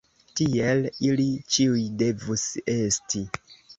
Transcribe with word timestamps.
Tiel 0.39 0.81
ili 1.09 1.25
ĉiuj 1.55 1.85
devus 2.03 2.47
esti. 2.77 3.23